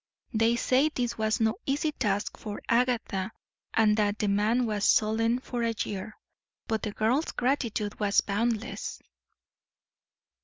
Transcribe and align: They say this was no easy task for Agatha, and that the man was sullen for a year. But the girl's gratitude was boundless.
They 0.33 0.55
say 0.55 0.89
this 0.89 1.15
was 1.19 1.39
no 1.39 1.59
easy 1.67 1.91
task 1.91 2.35
for 2.35 2.59
Agatha, 2.67 3.31
and 3.75 3.95
that 3.97 4.17
the 4.17 4.27
man 4.27 4.65
was 4.65 4.83
sullen 4.83 5.37
for 5.37 5.61
a 5.63 5.75
year. 5.83 6.17
But 6.65 6.81
the 6.81 6.91
girl's 6.91 7.31
gratitude 7.33 7.99
was 7.99 8.19
boundless. 8.21 8.99